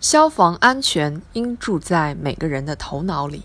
[0.00, 3.42] 消防安全应住在每个人的头脑里。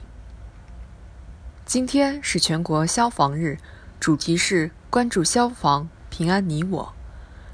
[1.65, 3.57] 今天是全国消防日，
[3.99, 6.93] 主题是关注消防，平安你我。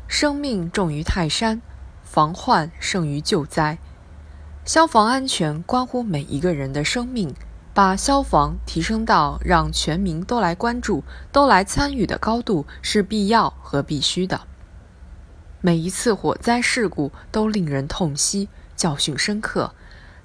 [0.08, 1.64] 生命重于泰山，
[2.04, 3.80] 防患胜于救灾。
[4.66, 7.34] 消防安全关乎每一个人的生命，
[7.74, 14.42] 把消防提升到让全民都来关注、都来参与的高度是必要和必须的。
[15.60, 18.48] 每一次火灾事故都令人痛惜。
[18.82, 19.76] 教训深刻，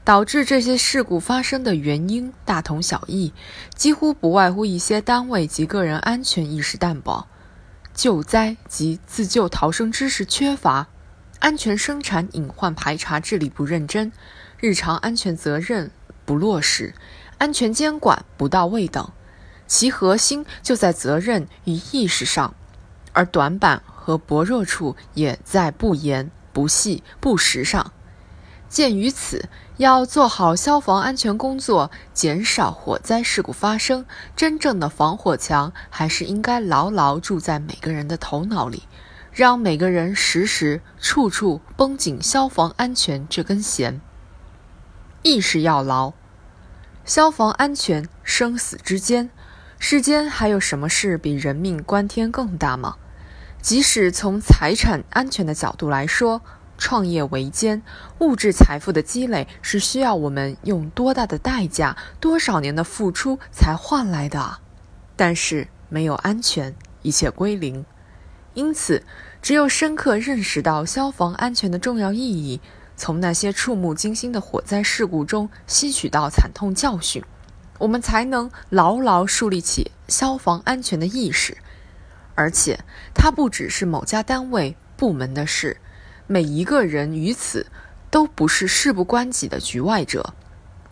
[0.02, 3.34] 导致这些事故发生的原因大同小异，
[3.74, 7.28] 几乎不外乎一些单位及个人安全意识淡薄、
[7.92, 10.86] 救灾及自救逃生知识缺乏、
[11.38, 14.10] 安全生产隐患排查治理不认真、
[14.58, 15.90] 日常安全责任
[16.24, 16.94] 不落实、
[17.36, 19.06] 安全监管不到位等。
[19.66, 22.54] 其核心就在责任与意识上，
[23.12, 27.92] 而短板和薄弱处也在不严、不细、不实上。
[28.68, 38.82] 鉴于此，要做好消防安全工作，减少火灾事故发生，真正的防火墙还是应该牢牢住在每个人的头脑里，
[39.32, 44.00] 让每个人时时处处绷紧消防安全这根弦。
[45.22, 46.12] 意识要牢，
[47.04, 49.30] 消防安全生死之间，
[49.78, 52.96] 世间还有什么事比人命关天更大吗？
[53.62, 56.42] 即使从财产安全的角度来说。
[56.78, 57.82] 创业维艰，
[58.18, 64.58] 物质财富的积累是需要我们用多大的代价、多少年的付出才换来的。
[65.16, 67.84] 但是没有安全，一切归零。
[68.54, 69.02] 因此，
[69.42, 72.60] 只有深刻认识到消防安全的重要意义，
[72.96, 77.22] 从那些触目惊心的火灾事故中吸取到惨痛教训，
[77.78, 81.56] 我们才能牢牢树立起消防安全的意识。
[82.34, 82.80] 而且，
[83.14, 85.78] 它不只是某家单位部门的事。
[86.28, 87.66] 每一个人于此
[88.10, 90.34] 都不是事不关己的局外者，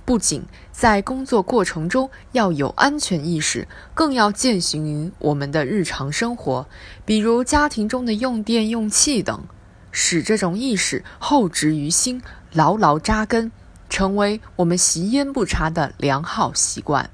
[0.04, 6.69] 不仅在工作过程中要有安全意识，更要践行于我们的日常生活，
[7.04, 9.44] 比如家庭中的用电用气等，
[9.91, 12.22] 使这种意识厚植于心，
[12.53, 13.50] 牢牢扎根，
[13.88, 17.10] 成为我们习烟不查的良好习惯。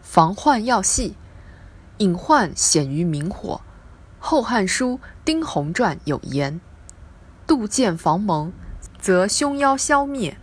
[0.00, 1.16] 防患要细，
[1.98, 3.60] 隐患显于明火，
[4.18, 4.94] 《后汉书·
[5.24, 6.60] 丁弘传》有言。
[7.46, 8.52] 杜渐防蒙，
[8.98, 10.36] 则凶妖消灭。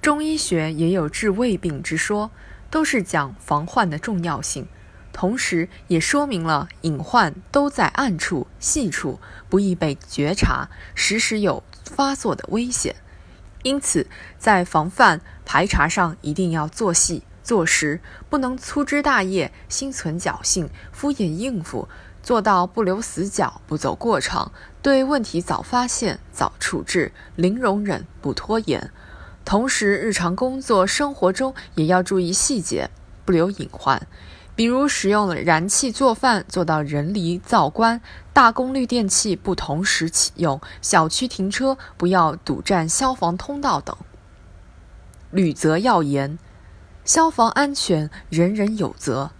[0.00, 2.30] 中医学也有治胃病之说，
[2.70, 4.68] 都是讲防患的重要性，
[5.12, 12.94] 同时也说明了隐患都在暗处、细处，不易被觉察，时时有发作的危险。
[13.62, 14.06] 因此，
[14.38, 21.88] 在防范排查上一定要做细做实，不能粗枝大叶、心存侥幸、敷衍应付。
[22.26, 24.50] 做到不留死角、不走过场，
[24.82, 28.90] 对问题早发现、早处置，零容忍、不拖延。
[29.44, 32.90] 同时，日常工作生活中也要注意细节，
[33.24, 34.04] 不留隐患。
[34.56, 38.00] 比如，使用了燃气做饭，做到人离灶关；
[38.32, 43.96] 大功率电器不同时启用；小区停车不要堵占消防通道等。
[45.30, 46.36] 履责要严，
[47.04, 49.30] 消防安全人人有责。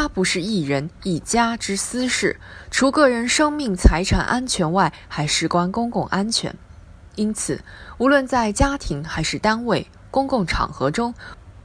[0.00, 2.40] 它不是一人一家之私事，
[2.70, 6.56] 除个人生命财产安全外，还事关公共安全。
[7.16, 7.60] 因此，
[7.98, 11.12] 无论在家庭还是单位、公共场合中，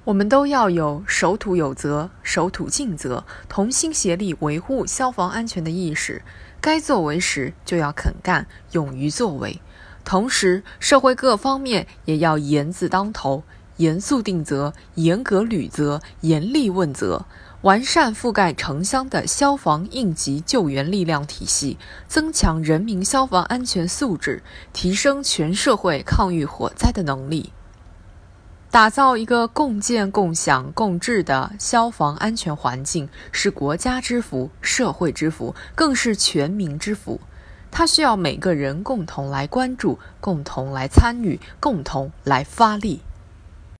[0.03, 6.21] 我们都要有守土有责、守土尽责、同心协力维护消防安全的意识。
[6.59, 9.61] 该作为时就要肯干，勇于作为。
[10.03, 13.43] 同时，社会各方面也要严字当头，
[13.77, 17.25] 严肃定责，严格履责，严厉问责。
[17.65, 27.51] 完善覆盖城乡的消防应急救援力量体系，增强人民消防安全素质，提升全社会抗御火灾的能力，
[28.69, 37.19] 打造一个共建、共享、共治的消防安全环境，是国家之福、社会之福，更是全民之福。
[37.71, 43.01] 它需要每个人共同来关注、共同来参与、共同来发力。